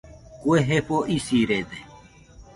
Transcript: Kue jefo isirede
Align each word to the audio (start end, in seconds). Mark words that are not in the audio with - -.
Kue 0.39 0.57
jefo 0.69 0.97
isirede 1.17 1.79